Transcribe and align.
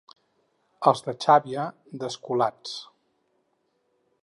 Els 0.91 1.03
de 1.07 1.13
Xàbia, 1.25 1.67
desculats. 2.05 2.73